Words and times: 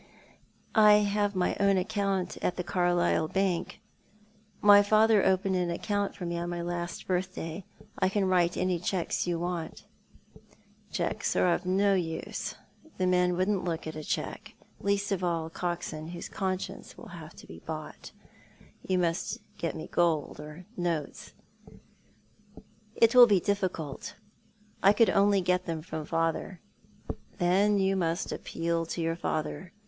"I 0.73 0.93
have 0.95 1.35
my 1.35 1.55
own 1.59 1.77
account 1.77 2.35
at 2.41 2.55
the 2.55 2.63
Carlisle 2.63 3.27
Bank. 3.27 3.81
My 4.59 4.81
father 4.81 5.23
opened 5.23 5.55
an 5.55 5.69
account 5.69 6.15
for 6.15 6.25
me 6.25 6.39
on 6.39 6.49
my 6.49 6.63
last 6.63 7.05
birthday. 7.05 7.65
I 7.99 8.09
can 8.09 8.25
write 8.25 8.57
any 8.57 8.79
cheques 8.79 9.27
you 9.27 9.37
want."" 9.39 9.85
Cheques 10.91 11.35
are 11.35 11.61
no 11.65 11.93
use. 11.93 12.55
The 12.97 13.05
men 13.05 13.37
wouldn't 13.37 13.63
look 13.63 13.85
at 13.85 13.95
a 13.95 14.03
cheque— 14.03 14.55
least 14.89 15.11
of 15.11 15.23
all 15.23 15.51
Coxon, 15.51 16.07
whose 16.07 16.27
conscience 16.29 16.97
will 16.97 17.09
have 17.09 17.35
to 17.35 17.45
be 17.45 17.59
bought. 17.59 18.11
You 18.81 18.97
must 18.97 19.37
get 19.59 19.75
me 19.75 19.85
gold 19.85 20.39
or 20.39 20.65
notes."" 20.75 21.33
It 22.95 23.13
will 23.13 23.27
be 23.27 23.39
dithcult. 23.39 24.13
I 24.81 24.93
could 24.93 25.11
only 25.11 25.41
get 25.41 25.67
them 25.67 25.83
from 25.83 26.05
father." 26.05 26.59
"Then 27.37 27.77
you 27.77 27.95
must 27.95 28.31
appeal 28.31 28.87
to 28.87 28.99
your 28.99 29.15
father. 29.15 29.73